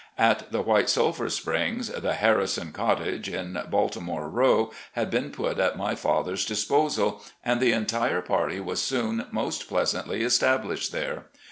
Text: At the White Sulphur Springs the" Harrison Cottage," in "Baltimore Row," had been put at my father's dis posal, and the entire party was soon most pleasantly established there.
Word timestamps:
At 0.17 0.51
the 0.51 0.63
White 0.63 0.89
Sulphur 0.89 1.29
Springs 1.29 1.87
the" 1.89 2.13
Harrison 2.15 2.71
Cottage," 2.71 3.29
in 3.29 3.61
"Baltimore 3.69 4.29
Row," 4.31 4.71
had 4.93 5.11
been 5.11 5.29
put 5.29 5.59
at 5.59 5.77
my 5.77 5.93
father's 5.93 6.43
dis 6.43 6.65
posal, 6.67 7.21
and 7.45 7.61
the 7.61 7.71
entire 7.73 8.21
party 8.21 8.59
was 8.59 8.81
soon 8.81 9.27
most 9.29 9.69
pleasantly 9.69 10.23
established 10.23 10.91
there. 10.91 11.27